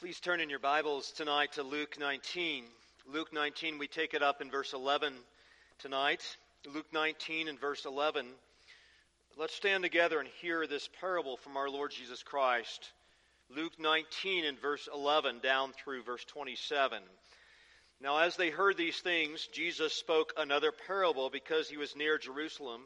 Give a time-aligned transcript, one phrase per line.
[0.00, 2.62] Please turn in your Bibles tonight to Luke 19.
[3.12, 5.12] Luke 19, we take it up in verse 11
[5.80, 6.22] tonight.
[6.72, 8.24] Luke 19 and verse 11.
[9.36, 12.92] Let's stand together and hear this parable from our Lord Jesus Christ.
[13.50, 17.02] Luke 19 and verse 11 down through verse 27.
[18.00, 22.82] Now, as they heard these things, Jesus spoke another parable because he was near Jerusalem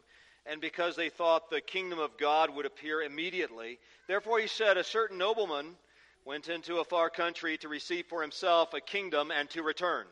[0.47, 3.79] and because they thought the kingdom of God would appear immediately.
[4.09, 5.77] Therefore, he said, A certain nobleman
[6.25, 10.07] went into a far country to receive for himself a kingdom and to return.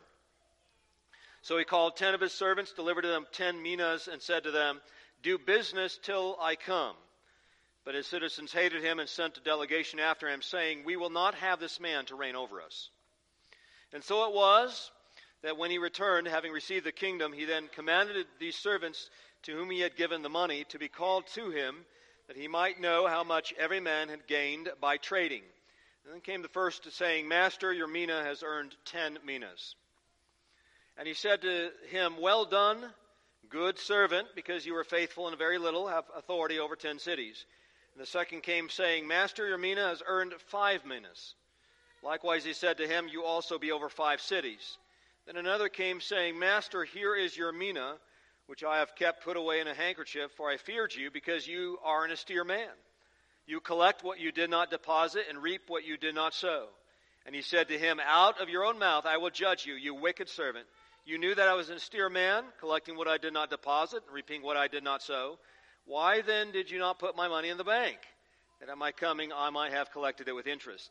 [1.41, 4.51] So he called ten of his servants, delivered to them ten minas, and said to
[4.51, 4.81] them,
[5.23, 6.95] Do business till I come.
[7.83, 11.33] But his citizens hated him and sent a delegation after him, saying, We will not
[11.35, 12.89] have this man to reign over us.
[13.91, 14.91] And so it was
[15.41, 19.09] that when he returned, having received the kingdom, he then commanded these servants
[19.43, 21.77] to whom he had given the money to be called to him,
[22.27, 25.41] that he might know how much every man had gained by trading.
[26.05, 29.75] And then came the first saying, Master, your mina has earned ten minas.
[30.97, 32.83] And he said to him, Well done,
[33.49, 37.45] good servant, because you were faithful in very little, have authority over ten cities.
[37.93, 41.35] And the second came saying, Master, your mina has earned five minas.
[42.03, 44.77] Likewise he said to him, You also be over five cities.
[45.27, 47.95] Then another came saying, Master, here is your mina,
[48.47, 51.77] which I have kept put away in a handkerchief, for I feared you, because you
[51.83, 52.69] are an austere man.
[53.51, 56.67] You collect what you did not deposit and reap what you did not sow.
[57.25, 59.93] And he said to him, Out of your own mouth I will judge you, you
[59.93, 60.65] wicked servant.
[61.05, 64.15] You knew that I was an austere man, collecting what I did not deposit and
[64.15, 65.37] reaping what I did not sow.
[65.83, 67.97] Why then did you not put my money in the bank,
[68.61, 70.89] that at my coming I might have collected it with interest?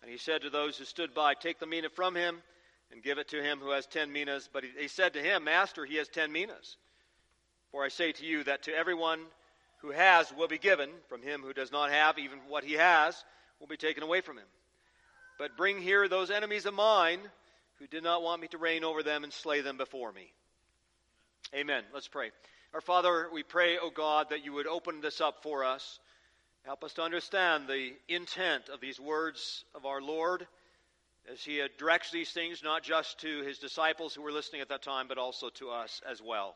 [0.00, 2.40] And he said to those who stood by, Take the mina from him
[2.92, 4.48] and give it to him who has ten minas.
[4.52, 6.76] But he, he said to him, Master, he has ten minas.
[7.72, 9.22] For I say to you that to everyone
[9.82, 13.24] who has will be given, from him who does not have, even what he has
[13.58, 14.46] will be taken away from him.
[15.38, 17.20] But bring here those enemies of mine
[17.78, 20.32] who did not want me to reign over them and slay them before me.
[21.54, 21.82] Amen.
[21.94, 22.30] Let's pray.
[22.74, 25.98] Our Father, we pray, O oh God, that you would open this up for us.
[26.64, 30.46] Help us to understand the intent of these words of our Lord
[31.32, 34.82] as he directs these things not just to his disciples who were listening at that
[34.82, 36.54] time, but also to us as well.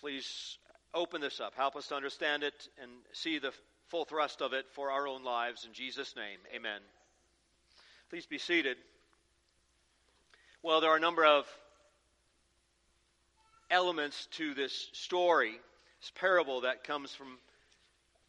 [0.00, 0.58] Please
[0.94, 1.54] open this up.
[1.54, 3.52] Help us to understand it and see the
[3.88, 5.64] full thrust of it for our own lives.
[5.64, 6.80] In Jesus' name, amen.
[8.10, 8.76] Please be seated.
[10.62, 11.46] Well, there are a number of
[13.70, 15.52] elements to this story,
[16.00, 17.38] this parable that comes from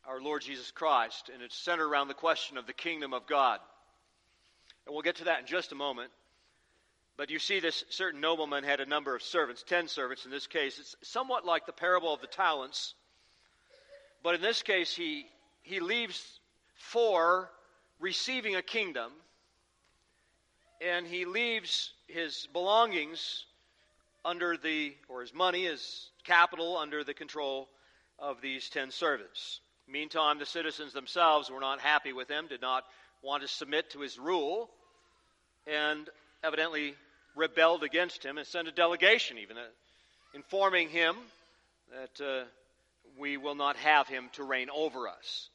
[0.08, 3.60] our Lord Jesus Christ, and it's centered around the question of the kingdom of God.
[4.86, 6.12] And we'll get to that in just a moment.
[7.20, 10.48] But you see, this certain nobleman had a number of servants, ten servants in this
[10.48, 10.80] case.
[10.80, 12.94] It's somewhat like the parable of the talents.
[14.24, 15.26] But in this case, he,
[15.62, 16.40] he leaves
[16.76, 17.50] for
[18.00, 19.12] receiving a kingdom,
[20.80, 23.44] and he leaves his belongings
[24.24, 27.68] under the, or his money, his capital, under the control
[28.18, 29.60] of these ten servants.
[29.90, 32.86] Meantime, the citizens themselves were not happy with him, did not
[33.22, 34.70] want to submit to his rule,
[35.68, 36.08] and
[36.42, 36.96] evidently
[37.40, 39.62] rebelled against him and sent a delegation, even uh,
[40.34, 41.16] informing him
[41.92, 42.44] that uh,
[43.18, 45.50] we will not have him to reign over us.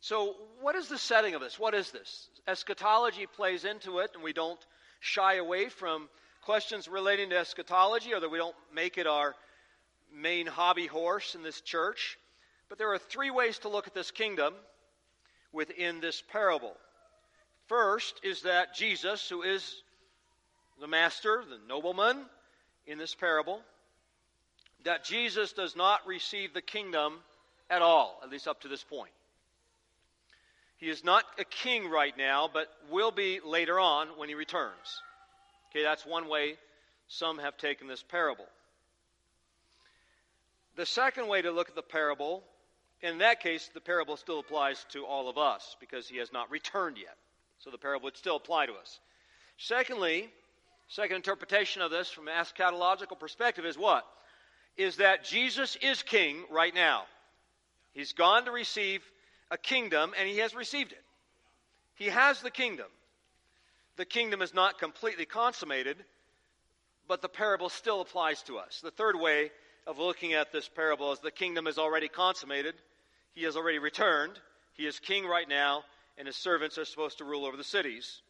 [0.00, 1.58] So, what is the setting of this?
[1.58, 2.28] What is this?
[2.46, 4.60] Eschatology plays into it, and we don't
[5.00, 6.08] shy away from
[6.42, 9.34] questions relating to eschatology, or that we don't make it our
[10.14, 12.18] main hobby horse in this church.
[12.68, 14.54] But there are three ways to look at this kingdom
[15.52, 16.76] within this parable.
[17.66, 19.82] First is that Jesus, who is
[20.80, 22.16] the master, the nobleman
[22.86, 23.60] in this parable,
[24.84, 27.14] that Jesus does not receive the kingdom
[27.70, 29.12] at all, at least up to this point.
[30.76, 35.00] He is not a king right now, but will be later on when he returns.
[35.70, 36.56] Okay, that's one way
[37.08, 38.46] some have taken this parable.
[40.76, 42.42] The second way to look at the parable,
[43.00, 46.50] in that case, the parable still applies to all of us because he has not
[46.50, 47.16] returned yet.
[47.58, 48.98] So the parable would still apply to us.
[49.56, 50.28] Secondly,
[50.94, 54.06] Second interpretation of this from an eschatological perspective is what?
[54.76, 57.06] Is that Jesus is king right now.
[57.94, 59.02] He's gone to receive
[59.50, 61.02] a kingdom, and he has received it.
[61.96, 62.86] He has the kingdom.
[63.96, 65.96] The kingdom is not completely consummated,
[67.08, 68.80] but the parable still applies to us.
[68.80, 69.50] The third way
[69.88, 72.76] of looking at this parable is the kingdom is already consummated,
[73.32, 74.38] he has already returned,
[74.74, 75.82] he is king right now,
[76.16, 78.22] and his servants are supposed to rule over the cities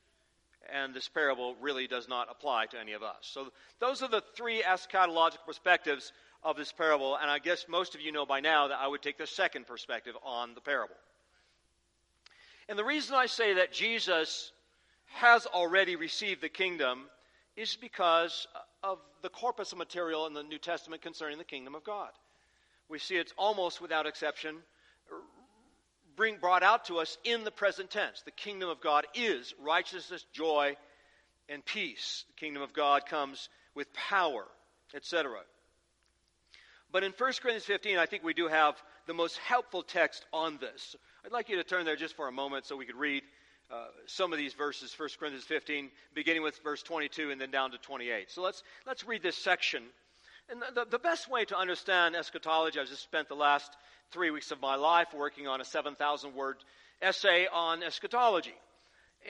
[0.73, 3.19] and this parable really does not apply to any of us.
[3.23, 6.13] So, those are the three eschatological perspectives
[6.43, 9.03] of this parable, and I guess most of you know by now that I would
[9.03, 10.97] take the second perspective on the parable.
[12.69, 14.53] And the reason I say that Jesus
[15.07, 17.05] has already received the kingdom
[17.57, 18.47] is because
[18.83, 22.11] of the corpus of material in the New Testament concerning the kingdom of God.
[22.89, 24.57] We see it's almost without exception
[26.17, 28.23] bring, brought out to us in the present tense.
[28.25, 30.77] The kingdom of God is righteousness, joy,
[31.49, 32.25] and peace.
[32.29, 34.45] The kingdom of God comes with power,
[34.95, 35.39] etc.
[36.93, 40.59] But in 1 Corinthians 15, I think we do have the most helpful text on
[40.59, 40.95] this.
[41.25, 43.23] I'd like you to turn there just for a moment so we could read
[43.71, 47.73] uh, some of these verses, 1 Corinthians 15, beginning with verse 22 and then down
[47.73, 48.31] to 28.
[48.31, 49.83] So let's, let's read this section.
[50.51, 53.71] And the, the best way to understand eschatology, I've just spent the last
[54.11, 56.57] three weeks of my life working on a 7,000 word
[57.01, 58.55] essay on eschatology.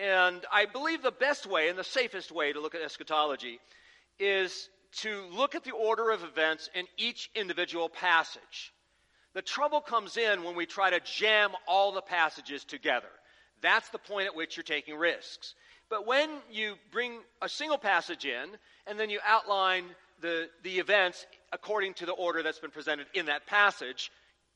[0.00, 3.60] And I believe the best way and the safest way to look at eschatology
[4.18, 8.72] is to look at the order of events in each individual passage.
[9.34, 13.08] The trouble comes in when we try to jam all the passages together.
[13.60, 15.54] That's the point at which you're taking risks.
[15.88, 18.50] But when you bring a single passage in
[18.86, 19.84] and then you outline
[20.20, 24.10] the, the events according to the order that's been presented in that passage,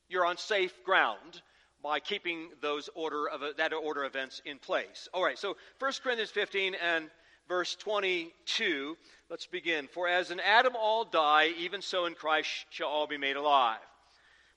[0.08, 1.42] you're on safe ground
[1.82, 5.08] by keeping those order of that order of events in place.
[5.12, 7.08] All right, so 1 Corinthians 15 and
[7.48, 8.96] verse 22,
[9.30, 9.88] let's begin.
[9.92, 13.78] For as in Adam all die, even so in Christ shall all be made alive.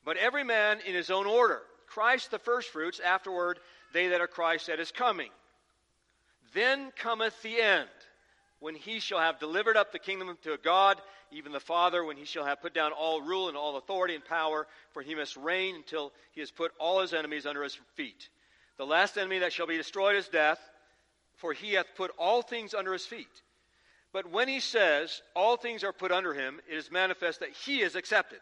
[0.03, 1.61] But every man in his own order.
[1.87, 3.59] Christ the firstfruits, afterward
[3.93, 5.29] they that are Christ at his coming.
[6.53, 7.89] Then cometh the end,
[8.61, 12.25] when he shall have delivered up the kingdom to God, even the Father, when he
[12.25, 15.75] shall have put down all rule and all authority and power, for he must reign
[15.75, 18.29] until he has put all his enemies under his feet.
[18.77, 20.59] The last enemy that shall be destroyed is death,
[21.37, 23.27] for he hath put all things under his feet.
[24.13, 27.81] But when he says, All things are put under him, it is manifest that he
[27.81, 28.39] is accepted,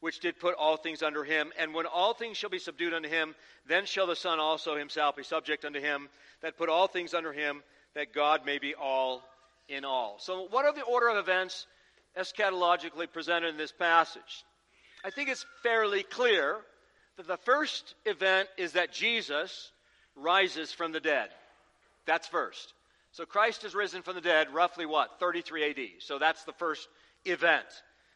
[0.00, 1.52] which did put all things under him.
[1.56, 3.36] And when all things shall be subdued unto him,
[3.68, 6.08] then shall the Son also himself be subject unto him,
[6.42, 7.62] that put all things under him,
[7.94, 9.22] that God may be all
[9.70, 10.16] in all.
[10.18, 11.66] So, what are the order of events
[12.18, 14.44] eschatologically presented in this passage?
[15.04, 16.58] I think it's fairly clear
[17.16, 19.72] that the first event is that Jesus
[20.16, 21.30] rises from the dead.
[22.06, 22.74] That's first.
[23.12, 25.18] So Christ is risen from the dead, roughly what?
[25.18, 25.78] 33 AD.
[26.00, 26.88] So that's the first
[27.24, 27.66] event.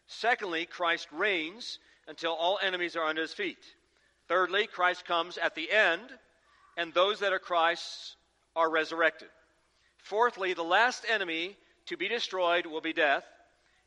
[0.06, 3.58] Secondly, Christ reigns until all enemies are under his feet.
[4.28, 6.02] Thirdly, Christ comes at the end,
[6.76, 8.16] and those that are Christ's
[8.54, 9.28] are resurrected.
[10.04, 11.56] Fourthly, the last enemy
[11.86, 13.24] to be destroyed will be death.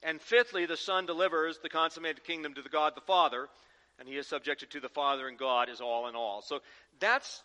[0.02, 3.48] And fifthly, the Son delivers the consummated kingdom to the God the Father,
[4.00, 6.42] and he is subjected to the Father, and God is all in all.
[6.42, 6.62] So
[7.00, 7.44] that's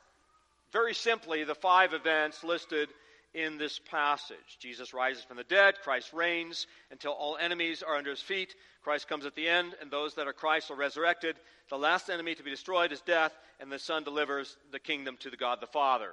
[0.72, 2.88] very simply the five events listed
[3.34, 4.58] in this passage.
[4.58, 8.54] Jesus rises from the dead, Christ reigns until all enemies are under his feet.
[8.82, 11.36] Christ comes at the end, and those that are Christ are resurrected.
[11.68, 15.30] The last enemy to be destroyed is death, and the Son delivers the kingdom to
[15.30, 16.10] the God the Father.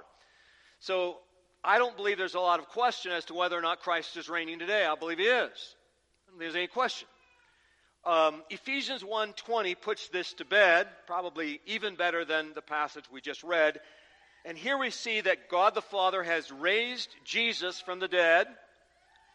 [0.78, 1.18] So
[1.62, 4.28] I don't believe there's a lot of question as to whether or not Christ is
[4.28, 4.86] reigning today.
[4.86, 5.76] I believe he is.
[6.38, 7.08] There's any question.
[8.04, 13.42] Um, Ephesians 1:20 puts this to bed, probably even better than the passage we just
[13.42, 13.80] read.
[14.46, 18.48] And here we see that God the Father has raised Jesus from the dead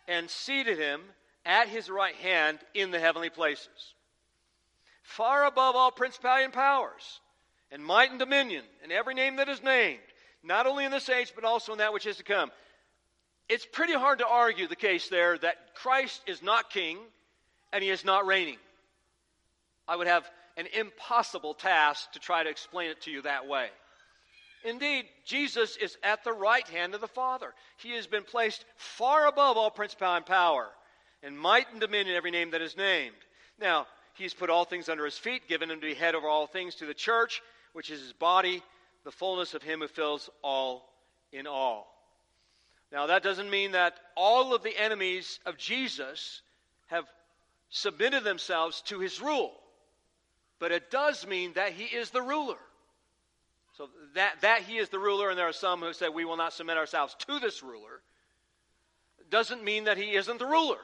[0.08, 1.02] and seated him
[1.46, 3.94] at his right hand in the heavenly places,
[5.04, 7.22] far above all principality and powers,
[7.72, 10.02] and might and dominion, and every name that is named,
[10.46, 12.52] not only in this age, but also in that which is to come.
[13.50, 16.98] It's pretty hard to argue the case there that Christ is not king
[17.74, 18.58] and he is not reigning.
[19.88, 23.68] I would have an impossible task to try to explain it to you that way.
[24.64, 27.54] Indeed, Jesus is at the right hand of the Father.
[27.78, 30.70] He has been placed far above all principality and power,
[31.22, 33.16] and might and dominion, every name that is named.
[33.60, 36.48] Now, he's put all things under his feet, given him to be head over all
[36.48, 37.44] things to the church,
[37.74, 38.64] which is his body,
[39.06, 40.92] the fullness of him who fills all
[41.32, 41.88] in all.
[42.92, 46.42] Now, that doesn't mean that all of the enemies of Jesus
[46.88, 47.06] have
[47.70, 49.54] submitted themselves to his rule,
[50.60, 52.58] but it does mean that he is the ruler.
[53.78, 56.38] So, that, that he is the ruler, and there are some who say we will
[56.38, 58.02] not submit ourselves to this ruler,
[59.30, 60.80] doesn't mean that he isn't the ruler.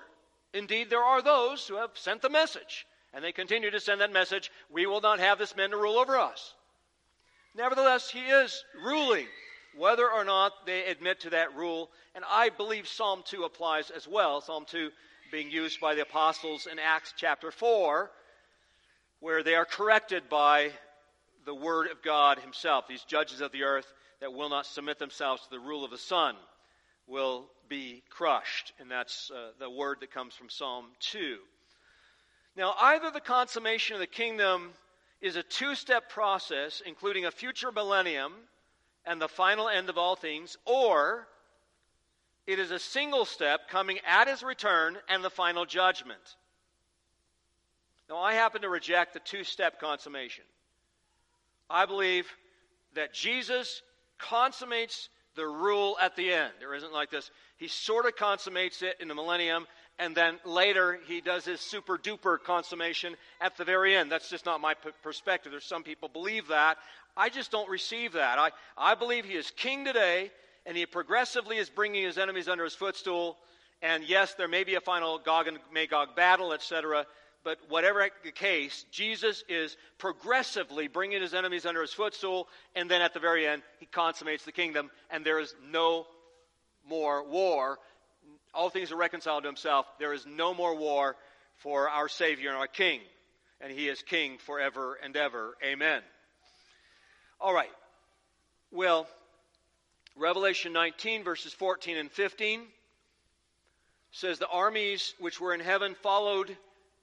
[0.53, 4.11] Indeed, there are those who have sent the message, and they continue to send that
[4.11, 6.53] message we will not have this man to rule over us.
[7.55, 9.27] Nevertheless, he is ruling
[9.75, 11.89] whether or not they admit to that rule.
[12.15, 14.41] And I believe Psalm 2 applies as well.
[14.41, 14.89] Psalm 2
[15.31, 18.11] being used by the apostles in Acts chapter 4,
[19.21, 20.71] where they are corrected by
[21.45, 22.87] the word of God himself.
[22.87, 25.97] These judges of the earth that will not submit themselves to the rule of the
[25.97, 26.35] Son
[27.07, 28.73] will be crushed.
[28.79, 31.37] And that's uh, the word that comes from Psalm 2.
[32.57, 34.71] Now, either the consummation of the kingdom
[35.21, 38.33] is a two step process, including a future millennium
[39.05, 41.27] and the final end of all things, or
[42.47, 46.35] it is a single step coming at his return and the final judgment.
[48.09, 50.43] Now, I happen to reject the two step consummation.
[51.69, 52.27] I believe
[52.95, 53.81] that Jesus
[54.17, 56.51] consummates the rule at the end.
[56.59, 57.31] There isn't like this.
[57.57, 59.65] He sort of consummates it in the millennium,
[60.01, 64.11] and then later he does his super duper consummation at the very end.
[64.11, 65.51] That's just not my p- perspective.
[65.51, 66.79] There's some people believe that.
[67.15, 68.39] I just don't receive that.
[68.39, 70.31] I, I believe he is king today,
[70.65, 73.37] and he progressively is bringing his enemies under his footstool.
[73.83, 77.05] And yes, there may be a final Gog and Magog battle, etc.
[77.43, 83.01] But whatever the case, Jesus is progressively bringing his enemies under his footstool, and then
[83.03, 86.07] at the very end, he consummates the kingdom, and there is no
[86.87, 87.77] more war.
[88.53, 89.85] All things are reconciled to himself.
[89.99, 91.15] There is no more war
[91.57, 93.01] for our Savior and our King,
[93.61, 95.55] and he is King forever and ever.
[95.63, 96.01] Amen.
[97.39, 97.71] All right.
[98.71, 99.07] Well,
[100.15, 102.61] Revelation 19, verses 14 and 15
[104.11, 106.55] says, The armies which were in heaven followed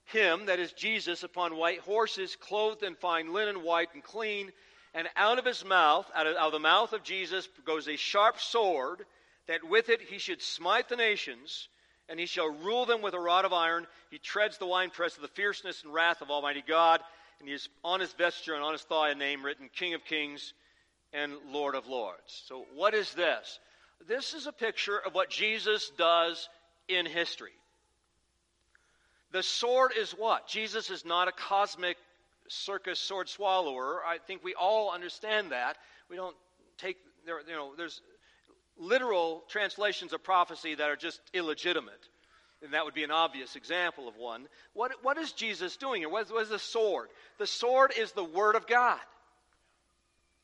[0.05, 4.53] him, that is Jesus, upon white horses, clothed in fine linen, white and clean.
[4.95, 7.97] And out of his mouth, out of, out of the mouth of Jesus, goes a
[7.97, 9.05] sharp sword,
[9.49, 11.69] that with it he should smite the nations,
[12.09, 13.87] and he shall rule them with a rod of iron.
[14.11, 17.01] He treads the winepress of the fierceness and wrath of Almighty God.
[17.41, 20.05] And he has on his vesture and on his thigh a name written King of
[20.05, 20.55] Kings
[21.13, 22.43] and Lord of Lords.
[22.47, 23.59] So, what is this?
[24.07, 26.49] This is a picture of what Jesus does
[26.89, 27.53] in history.
[29.33, 30.49] The sword is what?
[30.49, 31.97] Jesus is not a cosmic
[32.49, 34.01] circus sword swallower.
[34.07, 35.77] I think we all understand that.
[36.09, 36.37] We don't
[36.79, 37.41] take there.
[37.47, 38.01] You know, there's
[38.79, 42.09] literal translations of prophecy that are just illegitimate.
[42.63, 44.47] And that would be an obvious example of one.
[44.73, 46.09] What, what is Jesus doing here?
[46.09, 47.09] What is, what is the sword?
[47.39, 48.99] The sword is the Word of God.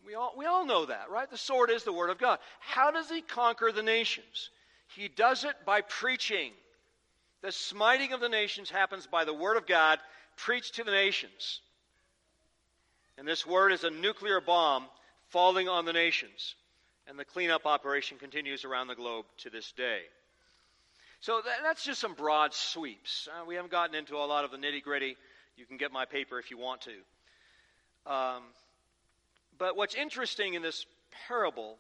[0.07, 1.29] We all, we all know that, right?
[1.31, 2.39] The sword is the Word of God.
[2.61, 4.51] How does he conquer the nations?
[4.95, 6.53] He does it by preaching.
[7.43, 9.99] The smiting of the nations happens by the word of God
[10.37, 11.61] preached to the nations.
[13.19, 14.87] And this word is a nuclear bomb
[15.29, 16.55] falling on the nations.
[17.09, 20.01] And the cleanup operation continues around the globe to this day.
[21.21, 23.29] So that, that's just some broad sweeps.
[23.29, 25.17] Uh, we haven't gotten into a lot of the nitty gritty.
[25.57, 28.13] You can get my paper if you want to.
[28.13, 28.43] Um,
[29.59, 30.87] but what's interesting in this
[31.29, 31.77] parable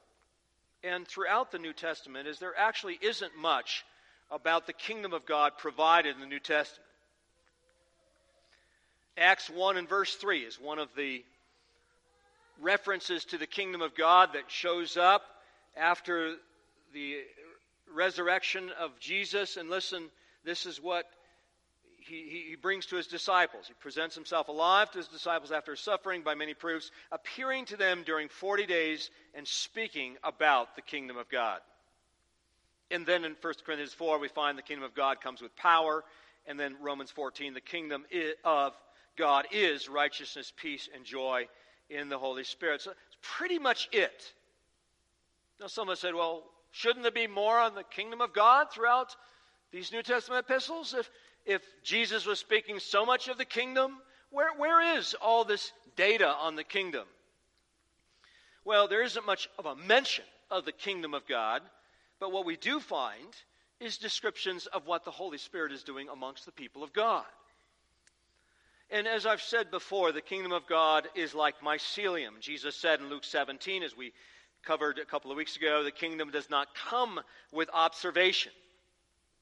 [0.82, 3.84] and throughout the New Testament is there actually isn't much
[4.30, 6.84] about the kingdom of God provided in the New Testament.
[9.16, 11.24] Acts 1 and verse 3 is one of the
[12.60, 15.22] references to the kingdom of God that shows up
[15.76, 16.34] after
[16.92, 17.18] the
[17.92, 19.56] resurrection of Jesus.
[19.56, 20.08] And listen,
[20.44, 21.06] this is what
[21.98, 23.66] he, he, brings to his disciples.
[23.66, 28.02] He presents himself alive to his disciples after suffering by many proofs, appearing to them
[28.04, 31.60] during 40 days and speaking about the kingdom of God.
[32.90, 36.04] And then in 1 Corinthians 4, we find the kingdom of God comes with power.
[36.46, 38.04] And then Romans 14, the kingdom
[38.44, 38.74] of
[39.16, 41.48] God is righteousness, peace, and joy
[41.90, 42.82] in the Holy Spirit.
[42.82, 44.32] So it's pretty much it.
[45.60, 49.14] Now, someone said, well, shouldn't there be more on the kingdom of God throughout
[49.70, 50.94] these New Testament epistles?
[50.94, 51.10] If,
[51.46, 53.98] if Jesus was speaking so much of the kingdom,
[54.30, 57.06] where, where is all this data on the kingdom?
[58.64, 61.62] Well, there isn't much of a mention of the kingdom of God
[62.20, 63.36] but what we do find
[63.80, 67.26] is descriptions of what the Holy Spirit is doing amongst the people of God.
[68.90, 72.38] And as I've said before, the kingdom of God is like mycelium.
[72.40, 74.12] Jesus said in Luke 17, as we
[74.64, 77.20] covered a couple of weeks ago, the kingdom does not come
[77.52, 78.52] with observation.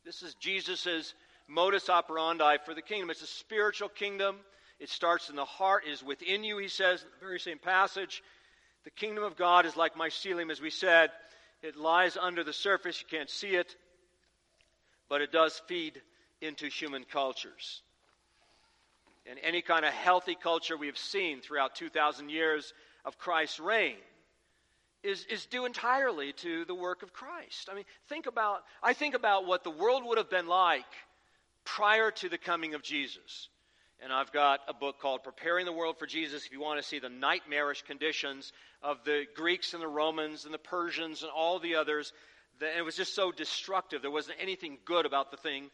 [0.05, 1.15] This is Jesus'
[1.49, 3.11] modus operandi for the kingdom.
[3.11, 4.37] It's a spiritual kingdom.
[4.81, 8.23] It starts in the heart, is within you, he says in the very same passage.
[8.85, 11.11] The kingdom of God is like mycelium, as we said.
[11.63, 13.77] It lies under the surface, you can't see it,
[15.09, 16.01] but it does feed
[16.41, 17.83] into human cultures.
[19.27, 22.73] And any kind of healthy culture we've seen throughout 2,000 years
[23.05, 23.97] of Christ's reign
[25.03, 27.69] is, is due entirely to the work of Christ.
[27.71, 30.85] I mean, think about, I think about what the world would have been like
[31.65, 33.49] prior to the coming of Jesus.
[34.03, 36.87] And I've got a book called Preparing the World for Jesus if you want to
[36.87, 38.53] see the nightmarish conditions
[38.83, 42.13] of the Greeks and the Romans and the Persians and all the others.
[42.61, 44.03] It was just so destructive.
[44.03, 45.71] There wasn't anything good about the thing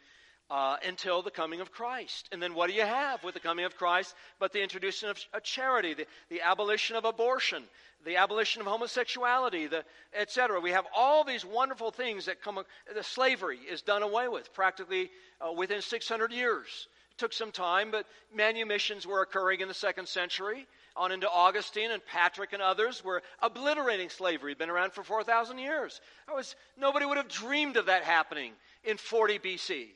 [0.51, 2.29] uh, until the coming of Christ.
[2.33, 5.43] And then what do you have with the coming of Christ but the introduction of
[5.43, 7.65] charity, the, the abolition of abortion,
[8.05, 10.61] the abolition of homosexuality, the etc.
[10.61, 12.61] We have all these wonderful things that come.
[12.95, 17.91] The slavery is done away with practically uh, within 600 years It took some time,
[17.91, 20.67] but manumissions were occurring in the second century.
[20.97, 24.55] On into Augustine and Patrick and others were obliterating slavery.
[24.55, 26.01] Been around for 4,000 years.
[26.27, 28.53] I Was, nobody would have dreamed of that happening
[28.83, 29.89] in 40 BC.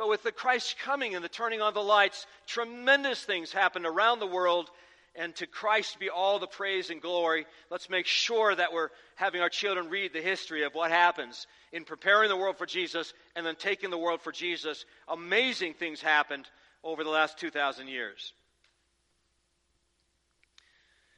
[0.00, 4.18] But with the Christ coming and the turning on the lights, tremendous things happened around
[4.18, 4.70] the world.
[5.14, 7.44] And to Christ be all the praise and glory.
[7.68, 11.84] Let's make sure that we're having our children read the history of what happens in
[11.84, 14.86] preparing the world for Jesus and then taking the world for Jesus.
[15.06, 16.48] Amazing things happened
[16.82, 18.32] over the last 2,000 years.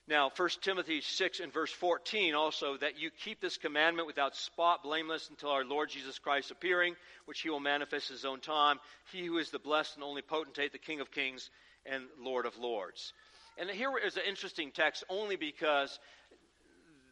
[0.08, 4.82] Now, 1 Timothy 6 and verse 14 also, that you keep this commandment without spot,
[4.82, 8.80] blameless, until our Lord Jesus Christ appearing, which he will manifest in his own time.
[9.12, 11.50] He who is the blessed and only potentate, the King of kings
[11.86, 13.12] and Lord of lords.
[13.56, 16.00] And here is an interesting text only because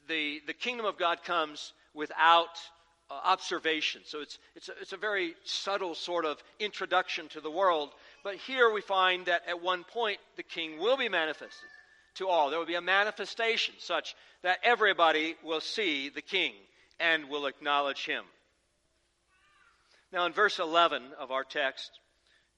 [0.08, 2.58] the, the kingdom of God comes without
[3.08, 4.02] uh, observation.
[4.04, 7.90] So it's, it's, a, it's a very subtle sort of introduction to the world.
[8.24, 11.68] But here we find that at one point the king will be manifested
[12.16, 12.50] to all.
[12.50, 16.52] There will be a manifestation such that everybody will see the king
[16.98, 18.24] and will acknowledge him.
[20.12, 21.90] Now, in verse 11 of our text,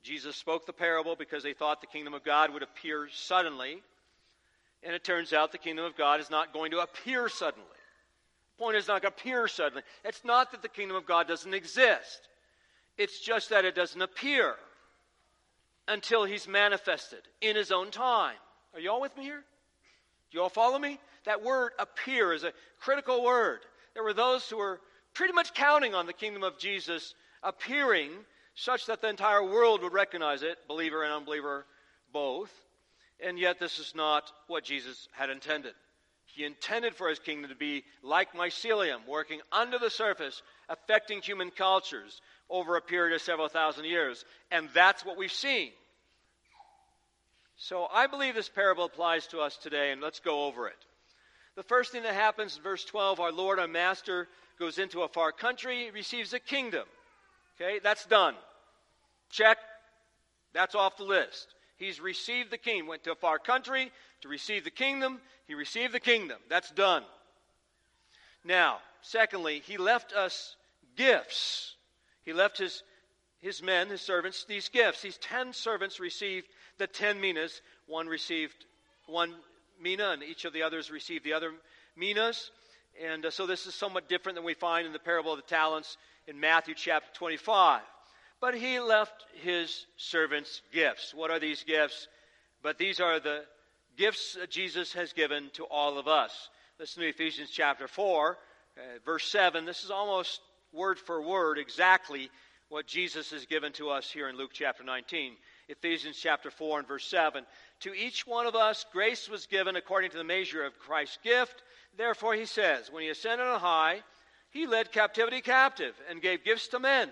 [0.02, 3.82] Jesus spoke the parable because they thought the kingdom of God would appear suddenly.
[4.82, 7.66] And it turns out the kingdom of God is not going to appear suddenly.
[8.56, 9.82] The point is not going to appear suddenly.
[10.04, 12.28] It's not that the kingdom of God doesn't exist,
[12.98, 14.54] it's just that it doesn't appear
[15.88, 18.36] until he's manifested in his own time.
[18.74, 19.42] Are you all with me here?
[20.30, 20.98] Do you all follow me?
[21.24, 23.60] That word appear is a critical word.
[23.94, 24.80] There were those who were
[25.14, 28.10] pretty much counting on the kingdom of Jesus appearing
[28.54, 31.66] such that the entire world would recognize it, believer and unbeliever
[32.12, 32.50] both.
[33.24, 35.74] And yet, this is not what Jesus had intended.
[36.26, 41.50] He intended for his kingdom to be like mycelium, working under the surface, affecting human
[41.50, 44.24] cultures over a period of several thousand years.
[44.50, 45.72] And that's what we've seen.
[47.56, 50.86] So I believe this parable applies to us today, and let's go over it.
[51.54, 54.28] The first thing that happens in verse 12 our Lord, our Master,
[54.58, 56.86] goes into a far country, receives a kingdom.
[57.60, 58.34] Okay, that's done.
[59.30, 59.58] Check.
[60.54, 61.54] That's off the list.
[61.76, 62.86] He's received the king.
[62.86, 65.20] Went to a far country to receive the kingdom.
[65.46, 66.38] He received the kingdom.
[66.48, 67.04] That's done.
[68.44, 70.56] Now, secondly, he left us
[70.96, 71.76] gifts.
[72.24, 72.82] He left his,
[73.40, 75.02] his men, his servants, these gifts.
[75.02, 76.46] These ten servants received
[76.82, 77.62] the ten minas.
[77.86, 78.66] One received
[79.06, 79.32] one
[79.80, 81.52] mina, and each of the others received the other
[81.96, 82.50] minas.
[83.00, 85.48] And uh, so this is somewhat different than we find in the parable of the
[85.48, 87.82] talents in Matthew chapter 25.
[88.40, 91.14] But he left his servants gifts.
[91.14, 92.08] What are these gifts?
[92.64, 93.44] But these are the
[93.96, 96.50] gifts that Jesus has given to all of us.
[96.80, 98.36] Listen to Ephesians chapter 4,
[98.76, 99.64] uh, verse 7.
[99.64, 100.40] This is almost
[100.72, 102.28] word for word exactly
[102.70, 105.34] what Jesus has given to us here in Luke chapter 19.
[105.72, 107.44] Ephesians chapter 4 and verse 7.
[107.80, 111.62] To each one of us, grace was given according to the measure of Christ's gift.
[111.96, 114.02] Therefore, he says, when he ascended on high,
[114.50, 117.08] he led captivity captive and gave gifts to men.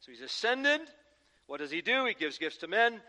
[0.00, 0.80] So he's ascended.
[1.46, 2.04] What does he do?
[2.04, 3.00] He gives gifts to men.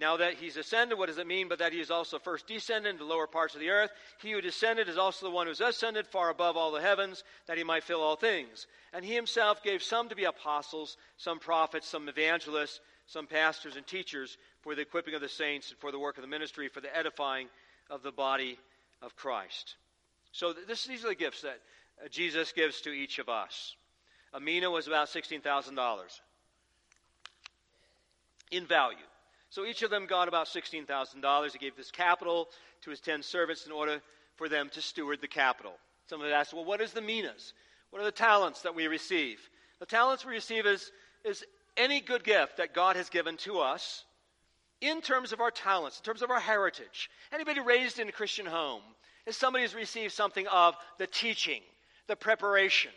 [0.00, 1.48] Now that he's ascended, what does it mean?
[1.48, 3.90] But that he is also first descended into the lower parts of the earth.
[4.22, 7.58] He who descended is also the one who's ascended far above all the heavens, that
[7.58, 8.66] he might fill all things.
[8.94, 13.86] And he himself gave some to be apostles, some prophets, some evangelists, some pastors and
[13.86, 16.80] teachers for the equipping of the saints and for the work of the ministry, for
[16.80, 17.48] the edifying
[17.90, 18.58] of the body
[19.02, 19.76] of Christ.
[20.32, 21.60] So this, these are the gifts that
[22.02, 23.76] uh, Jesus gives to each of us.
[24.32, 26.20] A mina was about $16,000
[28.50, 28.96] in value.
[29.50, 31.52] So each of them got about $16,000.
[31.52, 32.48] He gave this capital
[32.82, 34.00] to his 10 servants in order
[34.36, 35.72] for them to steward the capital.
[36.06, 37.52] Some asked, well, what is the minas?
[37.90, 39.38] What are the talents that we receive?
[39.80, 40.90] The talents we receive is,
[41.24, 41.44] is
[41.76, 44.04] any good gift that God has given to us
[44.82, 47.08] in terms of our talents, in terms of our heritage.
[47.32, 48.82] Anybody raised in a Christian home
[49.26, 51.62] is somebody who's received something of the teaching,
[52.08, 52.90] the preparation,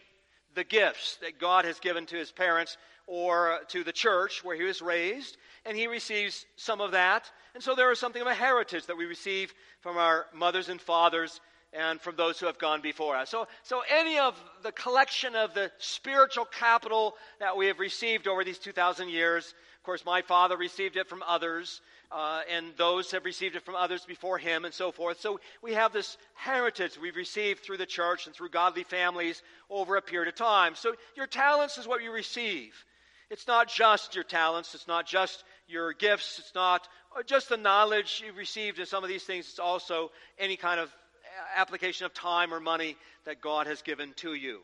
[0.56, 4.63] the gifts that God has given to his parents or to the church where he
[4.63, 7.30] was raised, and he receives some of that.
[7.54, 10.82] And so there is something of a heritage that we receive from our mothers and
[10.82, 11.39] fathers
[11.71, 13.30] and from those who have gone before us.
[13.30, 18.43] So, so any of the collection of the spiritual capital that we have received over
[18.43, 19.54] these 2,000 years,
[19.86, 24.06] course, my father received it from others, uh, and those have received it from others
[24.06, 25.19] before him, and so forth.
[25.21, 29.95] So we have this heritage we've received through the church and through godly families over
[29.95, 30.76] a period of time.
[30.76, 32.74] So your talents is what you receive.
[33.30, 36.88] It's not just your talents, it's not just your gifts, it's not
[37.26, 40.93] just the knowledge you've received in some of these things, it's also any kind of
[41.56, 42.95] application of time or money
[43.26, 44.62] that God has given to you.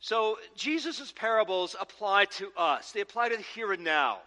[0.00, 4.18] So, Jesus' parables apply to us, they apply to the here and now.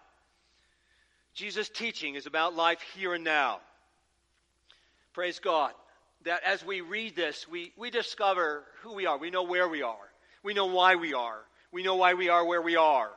[1.33, 3.61] Jesus' teaching is about life here and now.
[5.13, 5.71] Praise God
[6.25, 9.17] that as we read this, we, we discover who we are.
[9.17, 9.95] We know where we are.
[10.43, 11.39] We know why we are.
[11.71, 13.09] We know why we are where we are.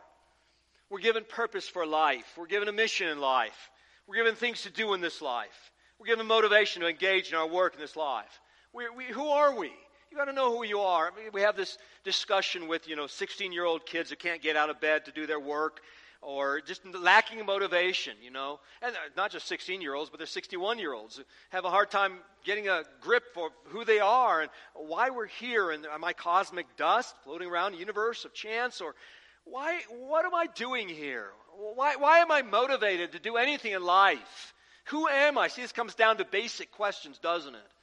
[0.91, 2.25] We're given purpose for life.
[2.37, 3.71] We're given a mission in life.
[4.07, 5.73] We're given things to do in this life.
[5.99, 8.41] We're given motivation to engage in our work in this life.
[8.73, 9.73] We, we, who are we?
[10.15, 11.11] You got to know who you are.
[11.11, 14.41] I mean, we have this discussion with, you know, 16 year old kids that can't
[14.41, 15.81] get out of bed to do their work
[16.23, 18.61] or just lacking motivation, you know.
[18.81, 21.91] And uh, not just 16 year olds, but they're 61 year olds have a hard
[21.91, 25.73] time getting a grip for who they are and why we're here.
[25.73, 28.81] And am I cosmic dust floating around the universe of chance?
[28.81, 28.95] Or
[29.43, 31.31] why, what am I doing here?
[31.75, 34.55] Why, why am I motivated to do anything in life?
[34.91, 35.49] Who am I?
[35.49, 37.74] See, this comes down to basic questions, doesn't it?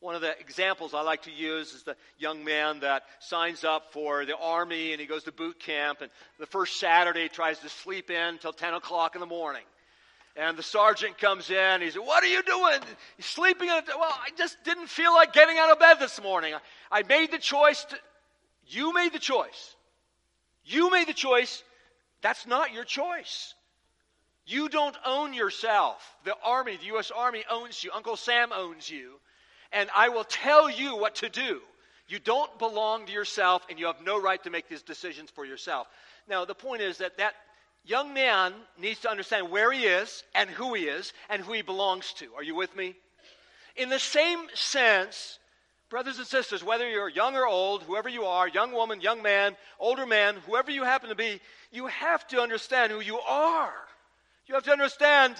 [0.00, 3.92] One of the examples I like to use is the young man that signs up
[3.92, 7.68] for the army and he goes to boot camp, and the first Saturday tries to
[7.68, 9.62] sleep in until 10 o'clock in the morning.
[10.36, 11.82] And the sergeant comes in.
[11.82, 12.80] He says, What are you doing?
[13.18, 13.68] Sleeping.
[13.68, 16.54] In well, I just didn't feel like getting out of bed this morning.
[16.90, 17.84] I made the choice.
[17.84, 17.96] To,
[18.68, 19.76] you made the choice.
[20.64, 21.62] You made the choice.
[22.22, 23.54] That's not your choice.
[24.46, 26.00] You don't own yourself.
[26.24, 27.10] The Army, the U.S.
[27.14, 27.90] Army owns you.
[27.92, 29.20] Uncle Sam owns you
[29.72, 31.60] and I will tell you what to do.
[32.08, 35.44] You don't belong to yourself, and you have no right to make these decisions for
[35.44, 35.86] yourself.
[36.28, 37.34] Now, the point is that that
[37.84, 41.62] young man needs to understand where he is, and who he is, and who he
[41.62, 42.26] belongs to.
[42.36, 42.96] Are you with me?
[43.76, 45.38] In the same sense,
[45.88, 49.56] brothers and sisters, whether you're young or old, whoever you are, young woman, young man,
[49.78, 53.72] older man, whoever you happen to be, you have to understand who you are.
[54.46, 55.36] You have to understand,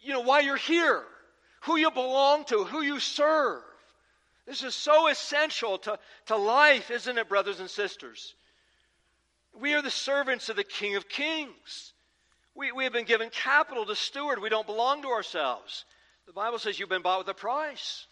[0.00, 1.02] you know, why you're here
[1.62, 3.62] who you belong to, who you serve.
[4.46, 8.34] This is so essential to, to life, isn't it, brothers and sisters?
[9.58, 11.92] We are the servants of the King of Kings.
[12.54, 14.40] We, we have been given capital to steward.
[14.40, 15.84] We don't belong to ourselves.
[16.26, 18.06] The Bible says you've been bought with a price.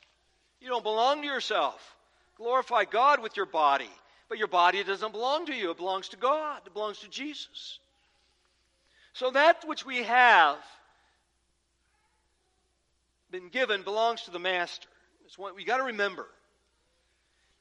[0.60, 1.96] You don't belong to yourself.
[2.36, 3.90] Glorify God with your body.
[4.28, 7.80] But your body doesn't belong to you, it belongs to God, it belongs to Jesus.
[9.12, 10.58] So that which we have
[13.30, 14.88] been given belongs to the master.
[15.24, 16.26] It's what we got to remember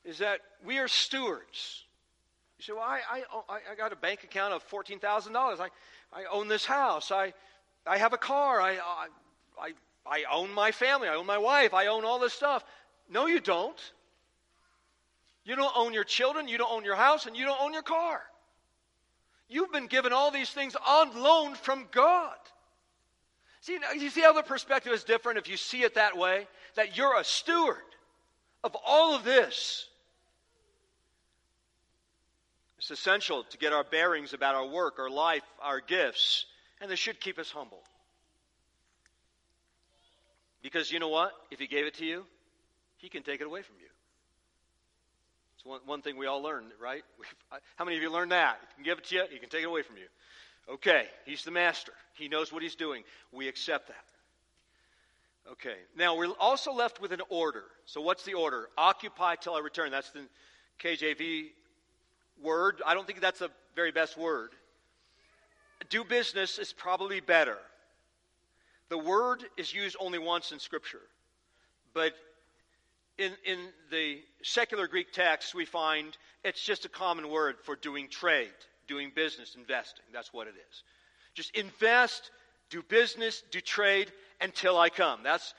[0.04, 1.84] is that we are stewards.
[2.58, 5.60] You say, well, I, I, oh, I got a bank account of $14,000.
[5.60, 5.70] I,
[6.14, 7.12] I own this house.
[7.12, 7.34] I,
[7.86, 8.60] I have a car.
[8.60, 8.78] I,
[9.60, 9.72] I,
[10.06, 11.08] I own my family.
[11.08, 11.74] I own my wife.
[11.74, 12.64] I own all this stuff.
[13.10, 13.80] No, you don't.
[15.46, 16.48] You don't own your children.
[16.48, 17.26] You don't own your house.
[17.26, 18.22] And you don't own your car.
[19.48, 22.36] You've been given all these things on loan from God.
[23.62, 26.48] See, you see how the perspective is different if you see it that way?
[26.76, 27.78] That you're a steward
[28.64, 29.88] of all of this.
[32.78, 36.46] It's essential to get our bearings about our work, our life, our gifts,
[36.80, 37.84] and this should keep us humble.
[40.62, 41.34] Because you know what?
[41.52, 42.26] If He gave it to you,
[42.98, 43.88] He can take it away from you.
[45.56, 47.04] It's one, one thing we all learn, right?
[47.76, 48.60] How many of you learned that?
[48.62, 50.06] He can give it to you, He can take it away from you.
[50.70, 51.94] Okay, he's the master.
[52.14, 53.04] He knows what he's doing.
[53.32, 54.06] We accept that.
[55.54, 57.64] Okay, now we're also left with an order.
[57.86, 58.70] So, what's the order?
[58.78, 59.90] Occupy till I return.
[59.90, 60.28] That's the
[60.80, 61.48] KJV
[62.44, 62.82] word.
[62.86, 64.52] I don't think that's the very best word.
[65.90, 67.58] Do business is probably better.
[68.90, 71.02] The word is used only once in Scripture.
[71.94, 72.14] But
[73.18, 78.08] in, in the secular Greek text, we find it's just a common word for doing
[78.08, 78.52] trade
[78.90, 80.04] doing business, investing.
[80.12, 80.84] That's what it is.
[81.36, 82.32] Just invest,
[82.70, 85.20] do business, do trade until I come.
[85.24, 85.54] That's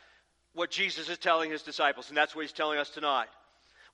[0.52, 3.28] what Jesus is telling his disciples, and that's what he's telling us tonight.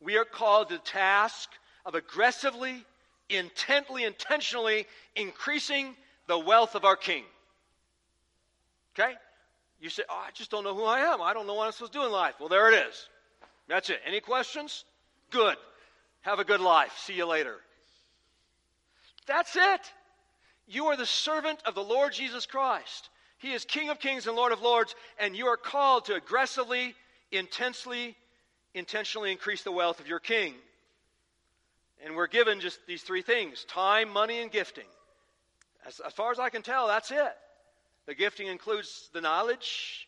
[0.00, 1.50] We are called to the task
[1.84, 2.84] of aggressively,
[3.28, 5.94] intently, intentionally increasing
[6.26, 7.24] the wealth of our King.
[8.98, 9.12] Okay?
[9.80, 11.20] You say, oh, I just don't know who I am.
[11.20, 12.34] I don't know what I'm supposed to do in life.
[12.40, 13.08] Well, there it is.
[13.68, 14.00] That's it.
[14.06, 14.84] Any questions?
[15.30, 15.56] Good.
[16.22, 16.92] Have a good life.
[16.98, 17.56] See you later.
[19.26, 19.92] That's it.
[20.66, 23.08] You are the servant of the Lord Jesus Christ.
[23.38, 26.94] He is King of kings and Lord of lords, and you are called to aggressively,
[27.30, 28.16] intensely,
[28.74, 30.54] intentionally increase the wealth of your king.
[32.04, 34.84] And we're given just these three things time, money, and gifting.
[35.86, 37.32] As, as far as I can tell, that's it.
[38.06, 40.05] The gifting includes the knowledge,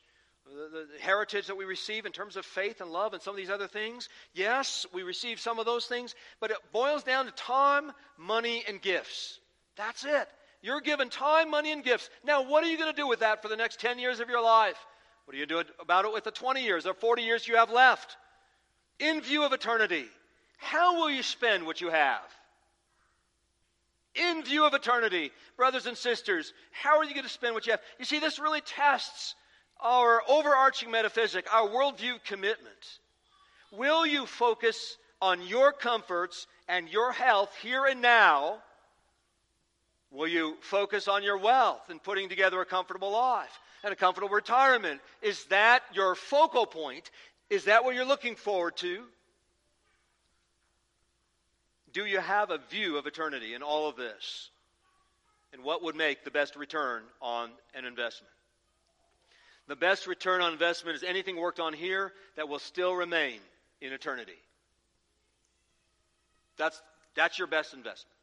[0.55, 3.37] the, the, heritage that we receive in terms of faith and love and some of
[3.37, 4.09] these other things.
[4.35, 8.81] Yes, we receive some of those things, but it boils down to time, money, and
[8.81, 9.41] gifts.
[9.77, 10.29] That's it.
[10.63, 12.11] You're given time, money, and gifts.
[12.25, 14.29] Now, what are you going to do with that for the next 10 years of
[14.29, 14.79] your life?
[15.25, 17.71] What do you do about it with the 20 years or 40 years you have
[17.71, 18.17] left?
[18.99, 20.07] In view of eternity,
[20.57, 22.23] how will you spend what you have?
[24.19, 27.73] in view of eternity, brothers and sisters, how are you going to spend what you
[27.73, 27.81] have?
[27.99, 29.35] You see, this really tests
[29.81, 32.99] our overarching metaphysic, our worldview commitment.
[33.73, 38.59] Will you focus on your comforts and your health here and now?
[40.11, 44.31] Will you focus on your wealth and putting together a comfortable life and a comfortable
[44.31, 45.01] retirement?
[45.23, 47.11] Is that your focal point?
[47.51, 49.03] Is that what you're looking forward to?
[51.93, 54.51] Do you have a view of eternity in all of this?
[55.53, 58.33] And what would make the best return on an investment?
[59.69, 63.39] The best return on investment is anything worked on here that will still remain
[63.83, 64.33] in eternity.
[66.57, 66.81] That's,
[67.15, 68.15] that's your best investment.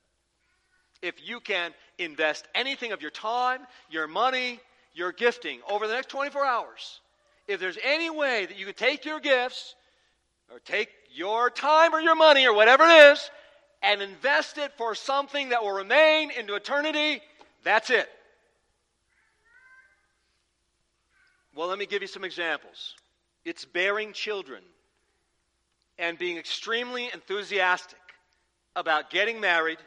[1.04, 4.60] If you can invest anything of your time, your money,
[4.96, 7.00] your gifting over the next 24 hours,
[7.48, 9.76] if there's any way that you can take your gifts
[10.52, 13.30] or take your time or your money or whatever it is
[13.84, 17.22] and invest it for something that will remain into eternity,
[17.64, 18.10] that's it.
[21.56, 22.96] Well, let me give you some examples.
[23.46, 24.62] It's bearing children
[25.98, 28.00] and being extremely enthusiastic
[28.76, 29.78] about getting married,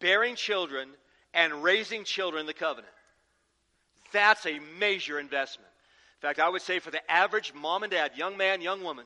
[0.00, 0.88] bearing children,
[1.34, 2.92] and raising children in the covenant.
[4.12, 5.70] That's a major investment.
[6.22, 9.04] In fact, I would say for the average mom and dad, young man, young woman,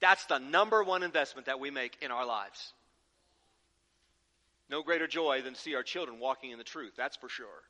[0.00, 2.72] that's the number one investment that we make in our lives.
[4.70, 7.62] No greater joy than to see our children walking in the truth, that's for sure.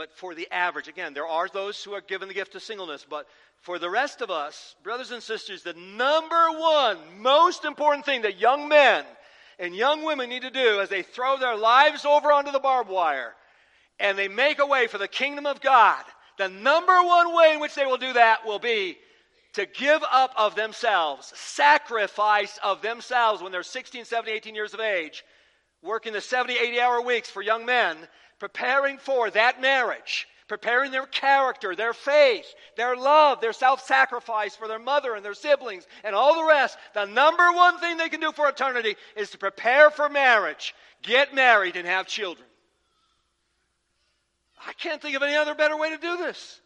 [0.00, 3.04] But for the average, again, there are those who are given the gift of singleness,
[3.06, 3.26] but
[3.60, 8.40] for the rest of us, brothers and sisters, the number one most important thing that
[8.40, 9.04] young men
[9.58, 12.88] and young women need to do as they throw their lives over onto the barbed
[12.88, 13.34] wire
[13.98, 16.02] and they make a way for the kingdom of God,
[16.38, 18.96] the number one way in which they will do that will be
[19.52, 24.80] to give up of themselves, sacrifice of themselves when they're 16, 17, 18 years of
[24.80, 25.22] age,
[25.82, 27.98] working the 70, 80 hour weeks for young men,
[28.40, 32.44] preparing for that marriage preparing their character, their faith,
[32.76, 36.76] their love, their self sacrifice for their mother and their siblings, and all the rest.
[36.92, 41.32] The number one thing they can do for eternity is to prepare for marriage, get
[41.32, 42.44] married, and have children.
[44.66, 46.60] I can't think of any other better way to do this.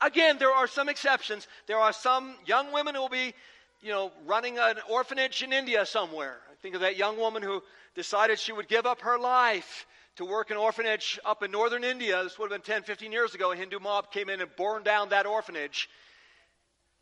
[0.00, 1.48] Again, there are some exceptions.
[1.66, 3.34] There are some young women who will be,
[3.82, 6.38] you know, running an orphanage in India somewhere.
[6.48, 7.64] I think of that young woman who
[7.96, 11.84] decided she would give up her life to work in an orphanage up in northern
[11.84, 12.20] India.
[12.24, 13.52] This would have been 10, 15 years ago.
[13.52, 15.88] A Hindu mob came in and burned down that orphanage.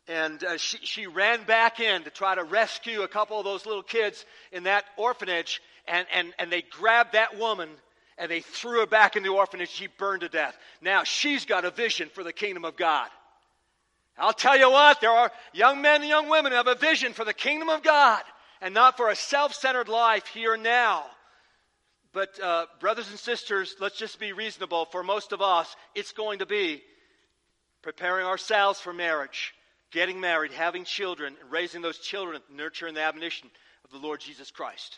[0.07, 3.65] And uh, she, she ran back in to try to rescue a couple of those
[3.65, 5.63] little kids in that orphanage.
[5.87, 7.69] And, and, and they grabbed that woman
[8.19, 9.69] and they threw her back in the orphanage.
[9.71, 10.55] She burned to death.
[10.79, 13.09] Now she's got a vision for the kingdom of God.
[14.15, 17.13] I'll tell you what, there are young men and young women who have a vision
[17.13, 18.21] for the kingdom of God
[18.61, 21.05] and not for a self centered life here and now.
[22.17, 24.85] But, uh, brothers and sisters, let's just be reasonable.
[24.85, 26.81] For most of us, it's going to be
[27.83, 29.53] preparing ourselves for marriage,
[29.91, 33.51] getting married, having children, and raising those children, nurturing the admonition
[33.85, 34.97] of the Lord Jesus Christ.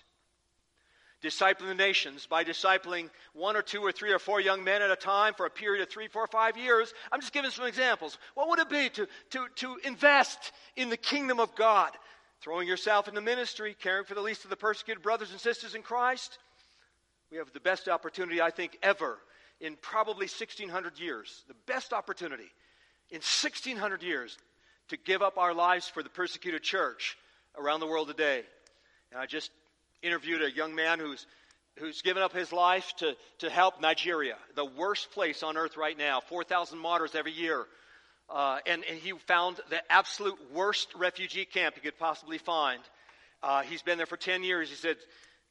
[1.21, 4.89] Discipling the nations by discipling one or two or three or four young men at
[4.89, 6.93] a time for a period of three, four, five years.
[7.11, 8.17] I'm just giving some examples.
[8.35, 11.91] What would it be to, to, to invest in the kingdom of God?
[12.39, 15.81] Throwing yourself into ministry, caring for the least of the persecuted brothers and sisters in
[15.81, 16.39] Christ,
[17.31, 19.17] we have the best opportunity, I think, ever
[19.61, 21.43] in probably 1600 years.
[21.47, 22.51] The best opportunity
[23.09, 24.37] in 1600 years
[24.89, 27.17] to give up our lives for the persecuted church
[27.57, 28.43] around the world today.
[29.11, 29.51] And I just
[30.01, 31.25] interviewed a young man who's
[31.77, 35.97] who's given up his life to, to help Nigeria, the worst place on earth right
[35.97, 37.65] now, 4,000 martyrs every year.
[38.29, 42.81] Uh, and, and, he found the absolute worst refugee camp he could possibly find.
[43.41, 44.69] Uh, he's been there for 10 years.
[44.69, 44.97] He said,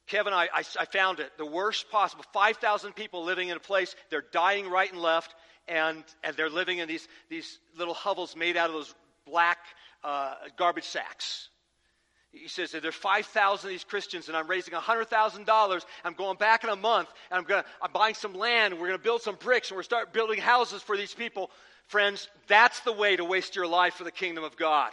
[0.09, 1.31] Kevin, I, I, I found it.
[1.37, 2.25] The worst possible.
[2.33, 3.95] 5,000 people living in a place.
[4.09, 5.35] They're dying right and left,
[5.67, 8.93] and, and they're living in these, these little hovels made out of those
[9.25, 9.59] black
[10.03, 11.49] uh, garbage sacks.
[12.31, 15.85] He says that there's 5,000 of these Christians, and I'm raising $100,000.
[16.03, 18.87] I'm going back in a month, and I'm, gonna, I'm buying some land, and we're
[18.87, 21.51] going to build some bricks, and we're start building houses for these people.
[21.87, 24.91] Friends, that's the way to waste your life for the kingdom of God.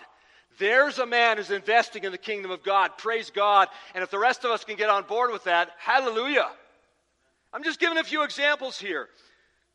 [0.59, 2.93] There's a man who's investing in the kingdom of God.
[2.99, 3.69] Praise God.
[3.95, 6.49] And if the rest of us can get on board with that, hallelujah.
[7.53, 9.09] I'm just giving a few examples here.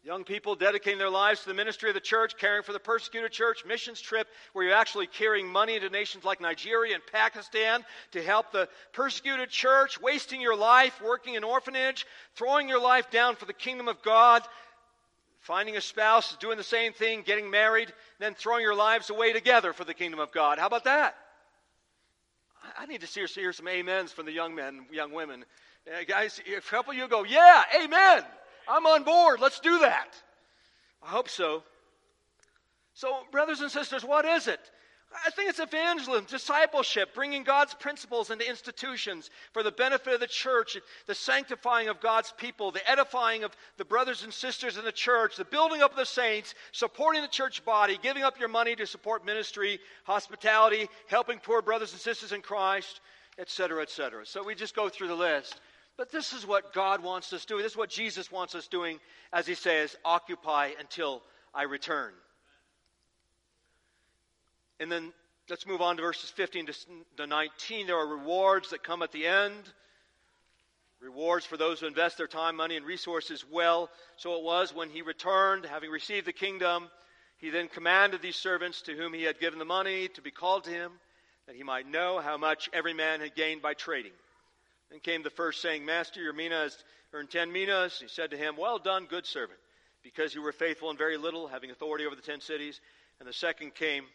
[0.04, 3.32] Young people dedicating their lives to the ministry of the church, caring for the persecuted
[3.32, 8.24] church, missions trip where you're actually carrying money into nations like Nigeria and Pakistan to
[8.24, 13.46] help the persecuted church, wasting your life working in orphanage, throwing your life down for
[13.46, 14.42] the kingdom of God
[15.42, 19.74] finding a spouse, doing the same thing, getting married, then throwing your lives away together
[19.74, 20.58] for the kingdom of God.
[20.58, 21.16] How about that?
[22.78, 25.44] I need to hear, hear some amens from the young men, young women.
[25.88, 28.24] Uh, guys, a couple of you go, yeah, amen.
[28.68, 29.40] I'm on board.
[29.40, 30.16] Let's do that.
[31.04, 31.64] I hope so.
[32.94, 34.60] So, brothers and sisters, what is it?
[35.26, 40.28] I think it's evangelism, discipleship, bringing God's principles into institutions for the benefit of the
[40.28, 44.92] church, the sanctifying of God's people, the edifying of the brothers and sisters in the
[44.92, 48.76] church, the building up of the saints, supporting the church body, giving up your money
[48.76, 53.02] to support ministry, hospitality, helping poor brothers and sisters in Christ,
[53.38, 54.26] etc., etc.
[54.26, 55.60] So we just go through the list.
[55.98, 57.64] But this is what God wants us doing.
[57.64, 59.00] This is what Jesus wants us doing,
[59.34, 61.22] as he says, occupy until
[61.54, 62.14] I return.
[64.82, 65.14] And then
[65.48, 66.68] let's move on to verses 15
[67.18, 67.86] to 19.
[67.86, 69.62] There are rewards that come at the end.
[71.00, 73.92] Rewards for those who invest their time, money, and resources well.
[74.18, 76.90] So it was when he returned, having received the kingdom,
[77.38, 80.64] he then commanded these servants to whom he had given the money to be called
[80.64, 80.94] to him,
[81.46, 84.14] that he might know how much every man had gained by trading.
[84.90, 88.00] Then came the first, saying, Master, your mina has earned ten minas.
[88.00, 89.60] He said to him, Well done, good servant,
[90.02, 92.82] because you were faithful in very little, having authority over the ten cities.
[93.20, 94.06] And the second came,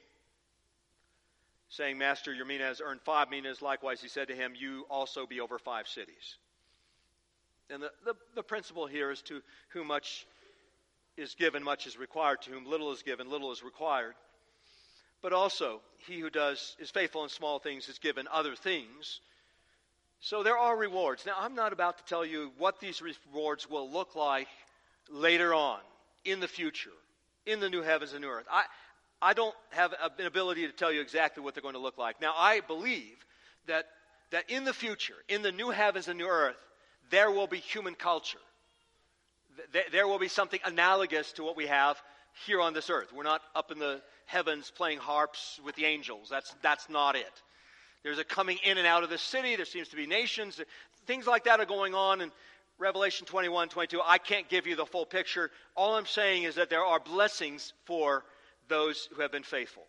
[1.68, 3.62] saying, Master, your mina has earned five minas.
[3.62, 6.36] Likewise, he said to him, You also be over five cities.
[7.70, 10.26] And the, the, the, principle here is to whom much
[11.16, 12.42] is given, much is required.
[12.42, 14.14] To whom little is given, little is required.
[15.20, 19.20] But also, he who does is faithful in small things is given other things.
[20.20, 21.26] So there are rewards.
[21.26, 24.48] Now, I'm not about to tell you what these rewards will look like
[25.10, 25.80] later on,
[26.24, 26.90] in the future,
[27.44, 28.46] in the new heavens and new earth.
[28.50, 28.64] I,
[29.20, 32.20] I don't have an ability to tell you exactly what they're going to look like.
[32.20, 33.16] Now, I believe
[33.66, 33.86] that,
[34.30, 36.56] that in the future, in the new heavens and new earth,
[37.10, 38.38] there will be human culture.
[39.90, 41.96] There will be something analogous to what we have
[42.46, 43.12] here on this earth.
[43.14, 46.28] We're not up in the heavens playing harps with the angels.
[46.28, 47.42] That's, that's not it.
[48.02, 49.56] There's a coming in and out of the city.
[49.56, 50.60] There seems to be nations.
[51.06, 52.30] Things like that are going on in
[52.78, 54.00] Revelation 21, 22.
[54.04, 55.50] I can't give you the full picture.
[55.74, 58.24] All I'm saying is that there are blessings for
[58.68, 59.84] those who have been faithful.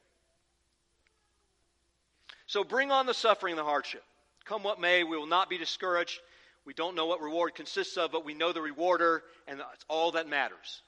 [2.46, 4.04] So bring on the suffering and the hardship.
[4.46, 6.20] Come what may, we will not be discouraged.
[6.66, 10.12] We don't know what reward consists of, but we know the rewarder, and that's all
[10.12, 10.82] that matters.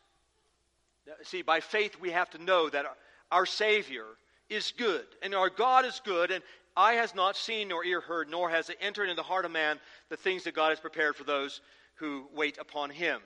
[1.23, 2.86] See, by faith, we have to know that
[3.32, 4.06] our Savior
[4.49, 6.43] is good, and our God is good, and
[6.75, 9.52] eye has not seen, nor ear heard, nor has it entered into the heart of
[9.52, 11.62] man the things that God has prepared for those
[11.95, 13.21] who wait upon Him.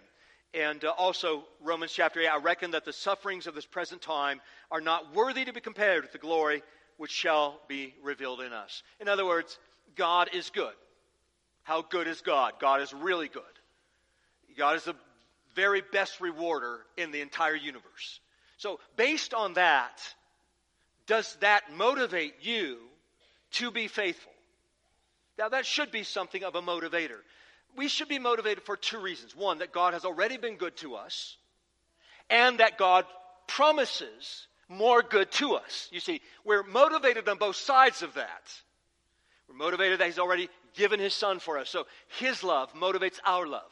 [0.53, 4.39] And uh, also, Romans chapter 8, I reckon that the sufferings of this present time
[4.69, 6.61] are not worthy to be compared with the glory
[6.97, 8.83] which shall be revealed in us.
[8.99, 9.57] In other words,
[9.95, 10.73] God is good.
[11.63, 12.53] How good is God?
[12.59, 13.43] God is really good.
[14.57, 14.95] God is the
[15.55, 18.19] very best rewarder in the entire universe.
[18.57, 20.01] So, based on that,
[21.07, 22.77] does that motivate you
[23.53, 24.31] to be faithful?
[25.37, 27.19] Now, that should be something of a motivator
[27.75, 29.35] we should be motivated for two reasons.
[29.35, 31.37] One, that God has already been good to us,
[32.29, 33.05] and that God
[33.47, 35.89] promises more good to us.
[35.91, 38.51] You see, we're motivated on both sides of that.
[39.47, 41.69] We're motivated that He's already given His Son for us.
[41.69, 41.85] So
[42.19, 43.71] His love motivates our love.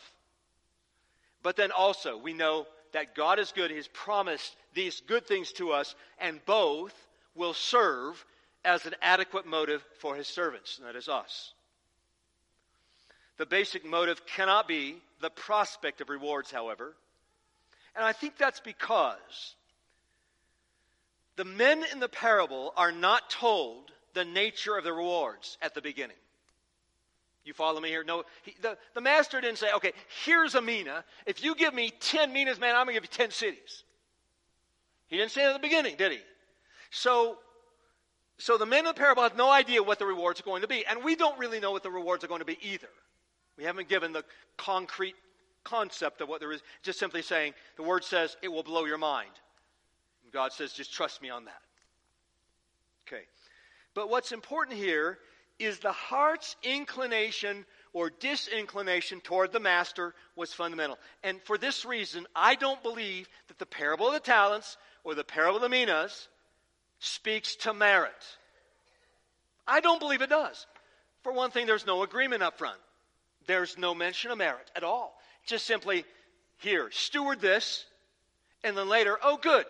[1.44, 3.72] But then also, we know that God is good.
[3.72, 6.94] He's promised these good things to us, and both
[7.36, 8.24] will serve
[8.64, 11.54] as an adequate motive for His servants, and that is us.
[13.38, 16.96] The basic motive cannot be the prospect of rewards, however.
[17.96, 19.56] And I think that's because
[21.36, 25.82] the men in the parable are not told the nature of the rewards at the
[25.82, 26.18] beginning.
[27.44, 28.04] You follow me here?
[28.04, 29.94] No, he, the, the master didn't say, okay,
[30.26, 31.04] here's a mina.
[31.26, 33.84] If you give me 10 minas, man, I'm going to give you 10 cities.
[35.08, 36.20] He didn't say it at the beginning, did he?
[36.92, 37.38] So,
[38.38, 40.68] so the men in the parable have no idea what the rewards are going to
[40.68, 40.86] be.
[40.86, 42.88] And we don't really know what the rewards are going to be either.
[43.62, 44.26] We haven't given the
[44.58, 45.14] concrete
[45.64, 48.98] concept of what there is, just simply saying, the word says it will blow your
[48.98, 49.30] mind.
[50.24, 51.62] And God says, just trust me on that.
[53.08, 53.22] Okay.
[53.94, 55.20] But what's important here
[55.60, 60.98] is the heart's inclination or disinclination toward the master was fundamental.
[61.24, 65.24] And for this reason, I don't believe that the parable of the talents or the
[65.24, 66.30] parable of the minas
[66.98, 68.12] speaks to merit.
[69.68, 70.66] I don't believe it does.
[71.22, 72.80] For one thing, there's no agreement up front.
[73.48, 75.18] There's no mention of merit at all.
[75.46, 76.06] Just simply,
[76.58, 77.86] here, steward this,
[78.64, 79.66] and then later, oh, good,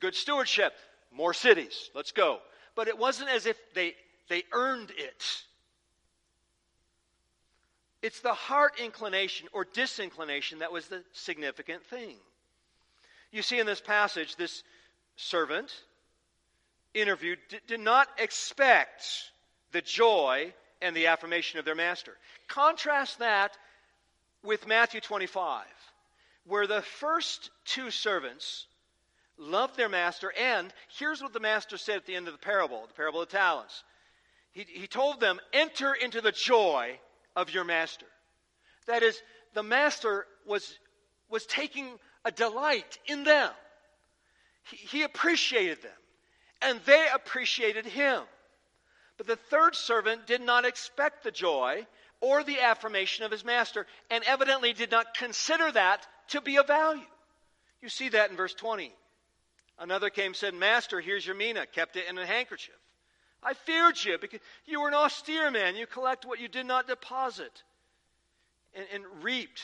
[0.00, 0.74] good stewardship,
[1.12, 2.40] more cities, let's go.
[2.74, 3.94] But it wasn't as if they,
[4.28, 5.44] they earned it.
[8.02, 12.16] It's the heart inclination or disinclination that was the significant thing.
[13.32, 14.62] You see in this passage, this
[15.16, 15.72] servant
[16.94, 19.30] interviewed did, not expect
[19.72, 22.16] the joy and the affirmation of their master.
[22.46, 23.56] Contrast that
[24.42, 25.64] with Matthew 25,
[26.46, 28.66] where the first two servants
[29.36, 32.84] loved their master, and here's what the master said at the end of the parable,
[32.86, 33.84] the parable of talents.
[34.52, 36.98] He, he told them, Enter into the joy
[37.36, 38.06] of your master.
[38.86, 39.20] That is,
[39.54, 40.78] the master was,
[41.28, 41.86] was taking
[42.24, 43.50] a delight in them.
[44.64, 45.92] He, he appreciated them,
[46.62, 48.22] and they appreciated him.
[49.18, 51.86] But the third servant did not expect the joy
[52.20, 56.66] or the affirmation of his master, and evidently did not consider that to be of
[56.66, 57.02] value.
[57.80, 58.92] You see that in verse 20.
[59.78, 62.74] Another came and said, Master, here's your mina, kept it in a handkerchief.
[63.42, 65.76] I feared you because you were an austere man.
[65.76, 67.62] You collect what you did not deposit
[68.74, 69.62] and, and reaped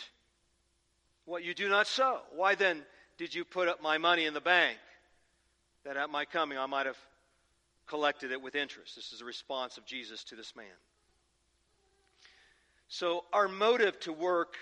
[1.25, 2.21] what you do not sow.
[2.37, 2.83] Why then
[3.19, 4.79] did you put up my money in the bank
[5.85, 6.99] that at my coming I might have
[7.87, 8.97] collected it with interest?
[8.97, 10.67] This is a response of Jesus to this man.
[12.89, 14.57] So, our motive to work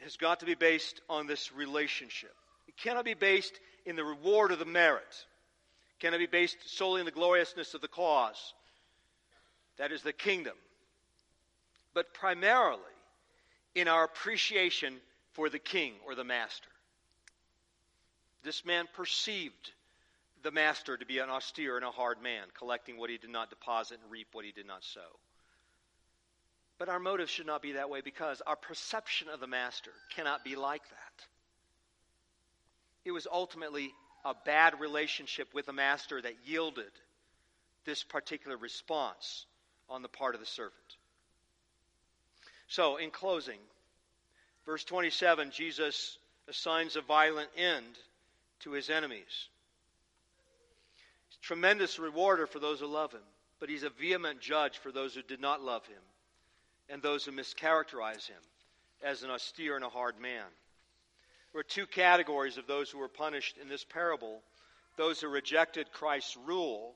[0.00, 2.34] has got to be based on this relationship.
[2.68, 5.02] It cannot be based in the reward or the merit.
[5.10, 8.54] It cannot be based solely in the gloriousness of the cause.
[9.76, 10.54] That is the kingdom.
[11.94, 12.80] But primarily
[13.74, 14.94] in our appreciation
[15.32, 16.68] for the king or the master.
[18.44, 19.72] This man perceived
[20.44, 23.50] the master to be an austere and a hard man, collecting what he did not
[23.50, 25.00] deposit and reap what he did not sow.
[26.78, 30.44] But our motive should not be that way because our perception of the master cannot
[30.44, 31.24] be like that.
[33.06, 33.92] It was ultimately
[34.24, 36.92] a bad relationship with the master that yielded
[37.86, 39.46] this particular response
[39.88, 40.74] on the part of the servant.
[42.66, 43.58] So, in closing,
[44.66, 46.18] verse 27, Jesus
[46.48, 47.84] assigns a violent end
[48.60, 49.48] to his enemies.
[51.44, 53.20] Tremendous rewarder for those who love him,
[53.60, 56.00] but he's a vehement judge for those who did not love him
[56.88, 58.40] and those who mischaracterize him
[59.02, 60.46] as an austere and a hard man.
[61.52, 64.40] There are two categories of those who were punished in this parable
[64.96, 66.94] those who rejected Christ's rule,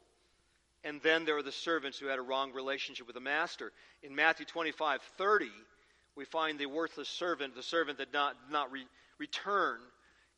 [0.84, 3.72] and then there are the servants who had a wrong relationship with the master.
[4.04, 5.50] In Matthew 25 30,
[6.14, 8.86] we find the worthless servant, the servant that not, not re-
[9.18, 9.80] return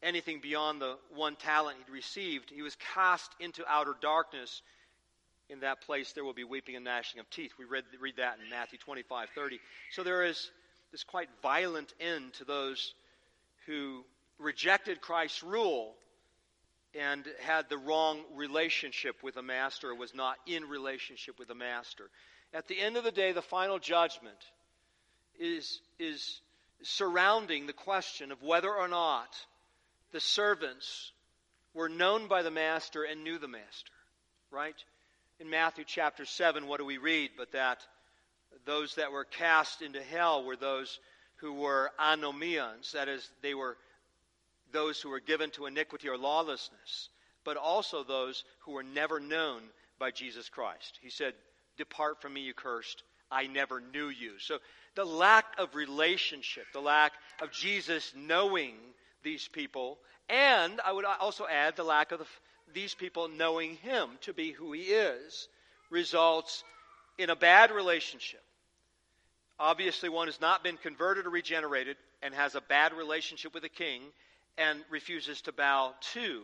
[0.03, 2.51] anything beyond the one talent he'd received.
[2.51, 4.63] He was cast into outer darkness
[5.51, 7.53] in that place there will be weeping and gnashing of teeth.
[7.59, 9.59] We read, read that in Matthew 25, 30.
[9.91, 10.51] So there is
[10.93, 12.95] this quite violent end to those
[13.67, 14.05] who
[14.39, 15.95] rejected Christ's rule
[16.99, 22.11] and had the wrong relationship with the master, was not in relationship with the master.
[22.53, 24.39] At the end of the day, the final judgment
[25.39, 26.41] is, is
[26.83, 29.29] surrounding the question of whether or not
[30.13, 31.13] the servants
[31.75, 33.93] were known by the master and knew the master,
[34.51, 34.77] right?
[35.41, 37.31] in Matthew chapter 7, what do we read?
[37.37, 37.81] But that
[38.67, 41.01] those that were cast into hell were those
[41.37, 43.77] who were anomians, that is, they were
[44.73, 47.09] those who were given to iniquity or lawlessness,
[47.43, 49.63] but also those who were never known
[49.99, 50.99] by Jesus Christ.
[51.01, 51.33] He said,
[51.79, 53.03] Depart from me, you cursed.
[53.31, 54.33] I never knew you.
[54.39, 54.59] So
[54.95, 58.75] the lack of relationship, the lack of Jesus knowing
[59.23, 59.99] these people,
[60.29, 62.27] and I would also add the lack of the
[62.75, 65.49] these people knowing him to be who he is
[65.91, 66.65] results
[67.19, 68.43] in a bad relationship.
[69.59, 73.69] Obviously, one has not been converted or regenerated and has a bad relationship with the
[73.69, 74.01] king
[74.57, 76.43] and refuses to bow to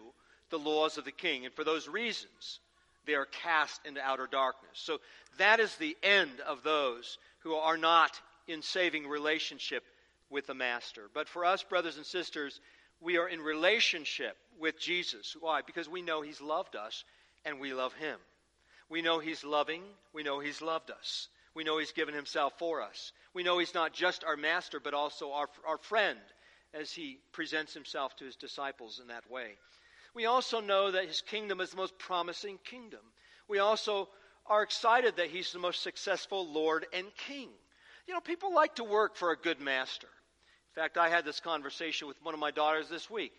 [0.51, 1.45] the laws of the king.
[1.45, 2.61] And for those reasons,
[3.07, 4.73] they are cast into outer darkness.
[4.75, 5.01] So
[5.39, 9.85] that is the end of those who are not in saving relationship
[10.31, 11.09] with the master.
[11.15, 12.61] But for us, brothers and sisters,
[13.01, 15.37] we are in relationship with Jesus.
[15.39, 15.61] Why?
[15.63, 17.05] Because we know He's loved us
[17.45, 18.19] and we love Him.
[18.89, 19.83] We know He's loving.
[20.13, 21.29] We know He's loved us.
[21.55, 23.13] We know He's given Himself for us.
[23.35, 26.19] We know He's not just our master, but also our, our friend
[26.75, 29.53] as He presents Himself to His disciples in that way.
[30.15, 33.01] We also know that His kingdom is the most promising kingdom.
[33.49, 34.09] We also
[34.47, 37.49] are excited that He's the most successful Lord and King.
[38.07, 40.09] You know, people like to work for a good master.
[40.77, 43.33] In fact, I had this conversation with one of my daughters this week.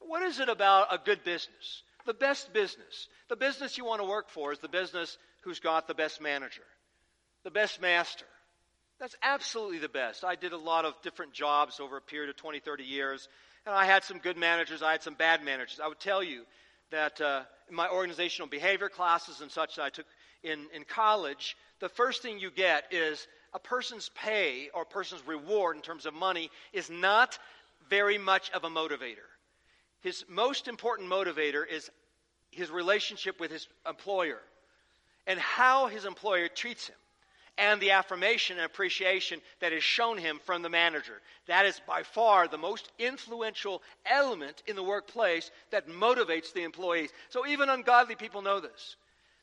[0.00, 1.82] What is it about a good business?
[2.04, 3.08] The best business.
[3.30, 6.64] The business you want to work for is the business who's got the best manager,
[7.44, 8.26] the best master.
[9.00, 10.22] That's absolutely the best.
[10.22, 13.26] I did a lot of different jobs over a period of 20, 30 years,
[13.64, 15.80] and I had some good managers, I had some bad managers.
[15.82, 16.42] I would tell you
[16.90, 20.06] that uh, in my organizational behavior classes and such that I took
[20.42, 25.26] in, in college, the first thing you get is a person's pay or a person's
[25.26, 27.38] reward in terms of money is not
[27.90, 29.28] very much of a motivator.
[30.00, 31.90] His most important motivator is
[32.50, 34.40] his relationship with his employer
[35.26, 36.96] and how his employer treats him.
[37.58, 41.20] and the affirmation and appreciation that is shown him from the manager.
[41.46, 47.10] That is by far the most influential element in the workplace that motivates the employees.
[47.28, 48.96] So even ungodly people know this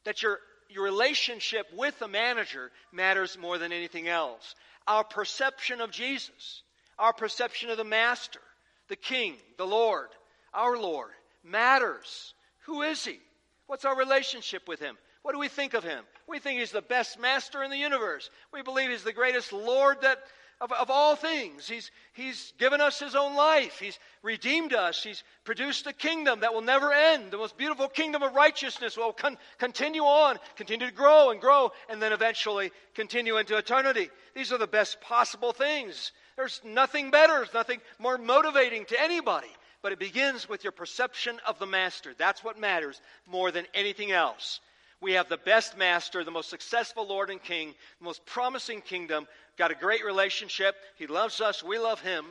[0.05, 0.39] that your,
[0.70, 4.55] your relationship with the manager matters more than anything else.
[4.88, 6.63] Our perception of Jesus,
[6.97, 8.41] our perception of the Master,
[8.88, 10.09] the King, the Lord,
[10.53, 11.11] our Lord,
[11.43, 12.34] matters.
[12.65, 13.20] Who is He?
[13.67, 14.97] What's our relationship with Him?
[15.22, 16.03] What do we think of him?
[16.28, 18.30] We think he's the best master in the universe.
[18.53, 20.20] We believe he's the greatest Lord that,
[20.62, 21.68] of, of all things.
[21.68, 23.80] He's, he's given us his own life.
[23.80, 25.03] He's redeemed us.
[25.03, 27.32] He's produced a kingdom that will never end.
[27.32, 31.72] The most beautiful kingdom of righteousness will con- continue on, continue to grow and grow,
[31.89, 34.10] and then eventually continue into eternity.
[34.36, 36.12] These are the best possible things.
[36.36, 39.49] There's nothing better, there's nothing more motivating to anybody.
[39.82, 42.14] But it begins with your perception of the master.
[42.18, 44.60] That's what matters more than anything else.
[45.01, 49.28] We have the best master, the most successful Lord and King, the most promising kingdom,
[49.60, 50.76] got a great relationship.
[50.95, 52.26] He loves us, we love him.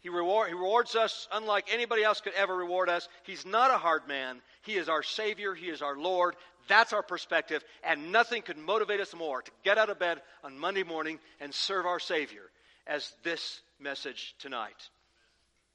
[0.00, 3.08] He, reward, he rewards us unlike anybody else could ever reward us.
[3.22, 4.42] He's not a hard man.
[4.62, 6.36] He is our Savior, He is our Lord.
[6.68, 10.58] That's our perspective, and nothing could motivate us more to get out of bed on
[10.58, 12.42] Monday morning and serve our Savior
[12.86, 14.88] as this message tonight.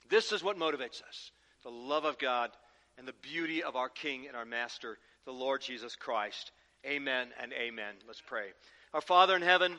[0.10, 1.32] This is what motivates us
[1.64, 2.52] the love of God
[2.98, 6.52] and the beauty of our King and our Master the Lord Jesus Christ.
[6.86, 7.94] Amen and amen.
[8.08, 8.48] Let's pray.
[8.94, 9.76] Our Father in heaven,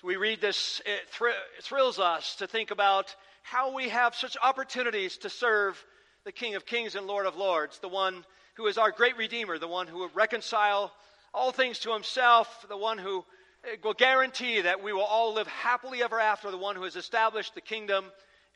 [0.00, 4.14] as we read this, it, thr- it thrills us to think about how we have
[4.14, 5.82] such opportunities to serve
[6.24, 8.24] the King of Kings and Lord of Lords, the one
[8.54, 10.90] who is our great Redeemer, the one who will reconcile
[11.34, 13.24] all things to himself, the one who
[13.64, 16.96] eh, will guarantee that we will all live happily ever after, the one who has
[16.96, 18.06] established the kingdom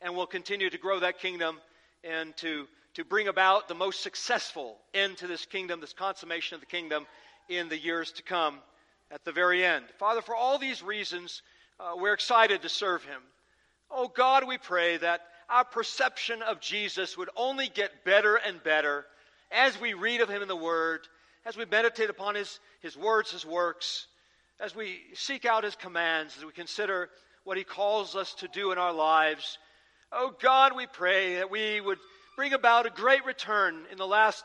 [0.01, 1.59] and will continue to grow that kingdom
[2.03, 2.65] and to
[2.95, 7.05] to bring about the most successful end to this kingdom, this consummation of the kingdom
[7.49, 8.59] in the years to come
[9.11, 9.85] at the very end.
[9.99, 11.41] Father, for all these reasons,
[11.79, 13.21] uh, we're excited to serve him.
[13.91, 19.05] Oh God, we pray that our perception of Jesus would only get better and better
[19.51, 21.01] as we read of him in the Word,
[21.45, 24.07] as we meditate upon his, his words, his works,
[24.59, 27.09] as we seek out his commands, as we consider
[27.43, 29.59] what he calls us to do in our lives.
[30.11, 31.99] Oh God, we pray that we would
[32.35, 34.43] bring about a great return in the last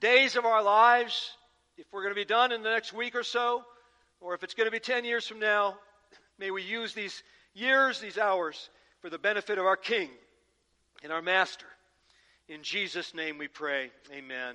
[0.00, 1.30] days of our lives,
[1.78, 3.64] if we're going to be done in the next week or so,
[4.20, 5.76] or if it's going to be 10 years from now,
[6.38, 7.22] may we use these
[7.54, 8.68] years, these hours,
[9.00, 10.10] for the benefit of our King
[11.02, 11.66] and our Master.
[12.48, 13.90] In Jesus' name we pray.
[14.12, 14.52] Amen.